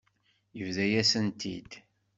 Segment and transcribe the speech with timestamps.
[0.57, 1.71] Yebḍa-yasen-t-id.